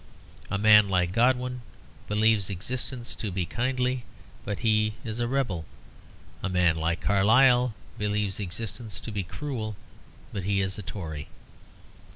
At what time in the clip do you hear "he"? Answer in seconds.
4.65-4.95, 10.43-10.59